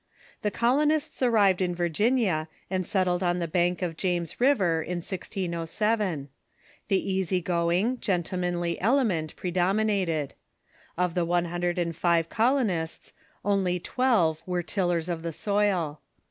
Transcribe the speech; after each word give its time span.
The 0.41 0.49
colonists 0.49 1.19
""^ 1.21 1.27
arrived 1.27 1.61
in 1.61 1.75
Virginia, 1.75 2.47
and 2.71 2.87
settled 2.87 3.21
on 3.21 3.37
the 3.37 3.47
bank 3.47 3.83
of 3.83 3.95
James 3.97 4.41
River, 4.41 4.81
in 4.81 4.97
1607. 4.97 6.27
The 6.87 7.11
easy 7.11 7.39
going, 7.39 7.99
gentlemanly 7.99 8.81
element 8.81 9.35
predom 9.35 9.77
inated. 9.85 10.31
Of 10.97 11.13
the 11.13 11.23
one 11.23 11.45
hundred 11.45 11.77
and 11.77 11.95
five 11.95 12.29
colonists, 12.29 13.13
only 13.45 13.79
twelve 13.79 14.41
were 14.47 14.63
tillers 14.63 15.07
of 15.07 15.21
the 15.21 15.31
soil. 15.31 16.01